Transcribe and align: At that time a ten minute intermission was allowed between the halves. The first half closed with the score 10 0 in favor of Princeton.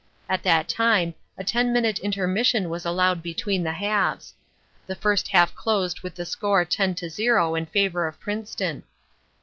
At 0.27 0.41
that 0.41 0.67
time 0.67 1.13
a 1.37 1.43
ten 1.43 1.71
minute 1.71 1.99
intermission 1.99 2.69
was 2.71 2.87
allowed 2.87 3.21
between 3.21 3.61
the 3.61 3.73
halves. 3.73 4.33
The 4.87 4.95
first 4.95 5.27
half 5.27 5.53
closed 5.53 5.99
with 6.01 6.15
the 6.15 6.25
score 6.25 6.65
10 6.65 6.95
0 6.95 7.53
in 7.53 7.67
favor 7.67 8.07
of 8.07 8.19
Princeton. 8.19 8.81